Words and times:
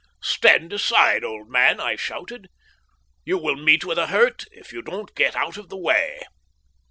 "Stand 0.23 0.73
aside, 0.73 1.23
old 1.23 1.47
man," 1.51 1.79
I 1.79 1.95
shouted. 1.95 2.47
"You 3.23 3.37
will 3.37 3.55
meet 3.55 3.85
with 3.85 3.99
a 3.99 4.07
hurt 4.07 4.45
if 4.51 4.73
you 4.73 4.81
don't 4.81 5.13
get 5.13 5.35
out 5.35 5.57
of 5.57 5.69
the 5.69 5.77
way." 5.77 6.23